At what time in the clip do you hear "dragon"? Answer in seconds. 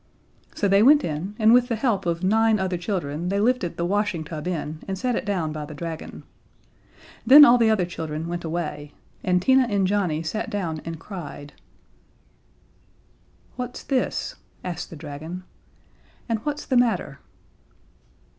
5.75-6.23, 14.95-15.43